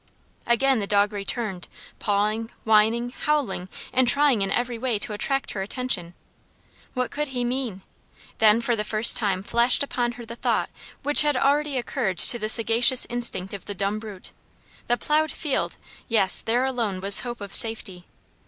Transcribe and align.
Again 0.47 0.79
the 0.79 0.87
dog 0.87 1.13
returned, 1.13 1.67
pawing, 1.99 2.49
whining, 2.63 3.11
howling, 3.11 3.69
and 3.93 4.07
trying 4.07 4.41
in 4.41 4.49
every 4.51 4.79
way 4.79 4.97
to 4.97 5.13
attract 5.13 5.51
her 5.51 5.61
attention. 5.61 6.15
What 6.95 7.11
could 7.11 7.27
he 7.27 7.43
mean? 7.45 7.83
Then 8.39 8.61
for 8.61 8.75
the 8.75 8.83
first 8.83 9.15
time 9.15 9.43
flashed 9.43 9.83
upon 9.83 10.13
her 10.13 10.25
the 10.25 10.35
thought 10.35 10.71
which 11.03 11.21
had 11.21 11.37
already 11.37 11.77
occurred 11.77 12.17
to 12.17 12.39
the 12.39 12.49
sagacious 12.49 13.05
instinct 13.11 13.53
of 13.53 13.65
the 13.65 13.75
dumb 13.75 13.99
brute! 13.99 14.31
The 14.87 14.97
ploughed 14.97 15.29
field! 15.31 15.77
Yes, 16.07 16.41
there 16.41 16.65
alone 16.65 16.99
was 16.99 17.19
hope 17.19 17.39
of 17.39 17.53
safety! 17.53 18.05